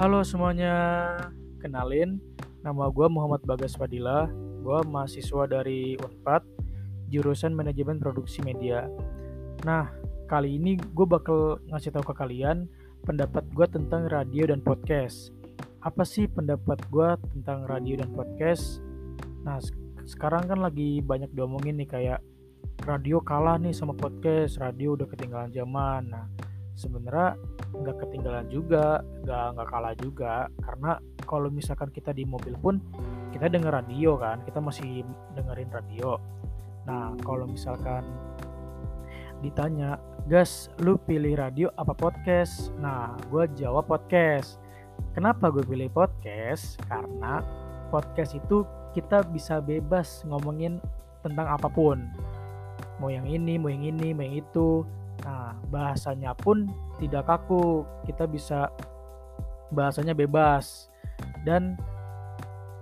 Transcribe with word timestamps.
Halo 0.00 0.24
semuanya, 0.24 0.72
kenalin 1.60 2.24
nama 2.64 2.88
gue 2.88 3.04
Muhammad 3.12 3.44
Bagas 3.44 3.76
Fadila, 3.76 4.32
gue 4.64 4.78
mahasiswa 4.88 5.44
dari 5.44 5.92
Unpad, 6.00 6.40
jurusan 7.12 7.52
Manajemen 7.52 8.00
Produksi 8.00 8.40
Media. 8.40 8.88
Nah, 9.68 9.92
kali 10.24 10.56
ini 10.56 10.80
gue 10.80 11.04
bakal 11.04 11.60
ngasih 11.68 11.92
tahu 11.92 12.00
ke 12.00 12.14
kalian 12.16 12.64
pendapat 13.04 13.44
gue 13.52 13.68
tentang 13.68 14.08
radio 14.08 14.48
dan 14.48 14.64
podcast. 14.64 15.36
Apa 15.84 16.08
sih 16.08 16.24
pendapat 16.32 16.80
gue 16.88 17.20
tentang 17.36 17.68
radio 17.68 18.00
dan 18.00 18.08
podcast? 18.16 18.80
Nah, 19.44 19.60
sekarang 20.08 20.48
kan 20.48 20.64
lagi 20.64 21.04
banyak 21.04 21.28
diomongin 21.36 21.76
nih 21.76 21.88
kayak 21.92 22.24
radio 22.88 23.20
kalah 23.20 23.60
nih 23.60 23.76
sama 23.76 23.92
podcast, 23.92 24.64
radio 24.64 24.96
udah 24.96 25.04
ketinggalan 25.12 25.52
zaman. 25.52 26.08
Nah, 26.08 26.24
sebenarnya 26.80 27.36
nggak 27.76 27.96
ketinggalan 28.00 28.48
juga 28.48 29.04
nggak 29.28 29.46
nggak 29.56 29.68
kalah 29.68 29.94
juga. 30.00 30.34
Karena 30.64 30.96
kalau 31.28 31.52
misalkan 31.52 31.92
kita 31.92 32.16
di 32.16 32.24
mobil 32.24 32.56
pun 32.56 32.80
kita 33.30 33.52
denger 33.52 33.70
radio 33.70 34.16
kan 34.16 34.40
kita 34.48 34.58
masih 34.58 35.04
dengerin 35.36 35.68
radio. 35.68 36.16
Nah 36.88 37.12
kalau 37.20 37.44
misalkan 37.44 38.02
ditanya 39.44 40.00
gas 40.28 40.72
lu 40.80 40.96
pilih 41.04 41.36
radio 41.36 41.68
apa 41.76 41.92
podcast? 41.92 42.72
Nah 42.80 43.12
gue 43.28 43.44
jawab 43.60 43.84
podcast. 43.84 44.56
Kenapa 45.12 45.52
gue 45.52 45.64
pilih 45.64 45.92
podcast? 45.92 46.80
Karena 46.88 47.44
podcast 47.92 48.36
itu 48.36 48.64
kita 48.96 49.22
bisa 49.28 49.60
bebas 49.60 50.24
ngomongin 50.26 50.80
tentang 51.20 51.46
apa 51.46 51.68
pun. 51.68 52.00
Mau 53.00 53.08
yang 53.08 53.24
ini 53.24 53.56
mau 53.56 53.72
yang 53.72 53.84
ini 53.96 54.12
mau 54.12 54.24
yang 54.24 54.44
itu 54.44 54.84
Nah, 55.30 55.54
bahasanya 55.70 56.34
pun 56.34 56.66
tidak 56.98 57.30
kaku. 57.30 57.86
Kita 58.02 58.26
bisa 58.26 58.66
bahasanya 59.70 60.10
bebas. 60.10 60.90
Dan 61.46 61.78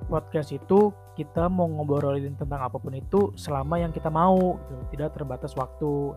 podcast 0.08 0.56
itu 0.56 0.96
kita 1.12 1.52
mau 1.52 1.68
ngobrolin 1.68 2.32
tentang 2.40 2.64
apa 2.64 2.80
pun 2.80 2.96
itu 2.96 3.36
selama 3.36 3.76
yang 3.76 3.92
kita 3.92 4.08
mau, 4.08 4.56
gitu. 4.56 4.96
tidak 4.96 5.12
terbatas 5.12 5.52
waktu. 5.52 6.16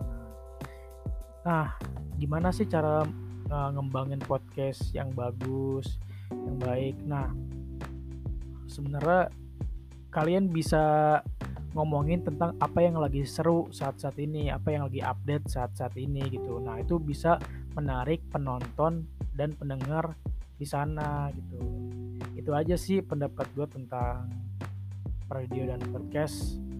Nah, 1.44 1.76
gimana 2.16 2.48
sih 2.48 2.64
cara 2.64 3.04
uh, 3.52 3.68
ngembangin 3.76 4.22
podcast 4.24 4.88
yang 4.96 5.12
bagus, 5.12 6.00
yang 6.32 6.56
baik? 6.56 6.96
Nah, 7.04 7.28
sebenarnya 8.70 9.28
kalian 10.08 10.48
bisa 10.48 11.18
ngomongin 11.72 12.24
tentang 12.24 12.56
apa 12.60 12.84
yang 12.84 13.00
lagi 13.00 13.24
seru 13.24 13.68
saat-saat 13.72 14.16
ini, 14.20 14.52
apa 14.52 14.72
yang 14.72 14.88
lagi 14.88 15.00
update 15.00 15.48
saat-saat 15.48 15.96
ini 15.96 16.24
gitu. 16.32 16.60
Nah, 16.60 16.80
itu 16.80 17.00
bisa 17.00 17.40
menarik 17.76 18.24
penonton 18.28 19.08
dan 19.32 19.56
pendengar 19.56 20.16
di 20.56 20.66
sana 20.68 21.32
gitu. 21.32 21.58
Itu 22.36 22.52
aja 22.52 22.76
sih 22.76 23.00
pendapat 23.00 23.48
gue 23.56 23.66
tentang 23.68 24.28
radio 25.32 25.72
dan 25.72 25.80
podcast. 25.88 26.71